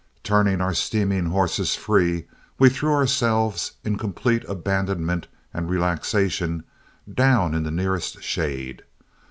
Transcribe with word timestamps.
Turning 0.23 0.61
our 0.61 0.73
steaming 0.73 1.27
horses 1.27 1.75
free, 1.75 2.25
we 2.57 2.69
threw 2.69 2.91
ourselves, 2.91 3.73
in 3.83 3.99
complete 3.99 4.43
abandonment 4.49 5.27
and 5.53 5.69
relaxation, 5.69 6.63
down 7.13 7.53
in 7.53 7.61
the 7.61 7.69
nearest 7.69 8.19
shade. 8.23 8.81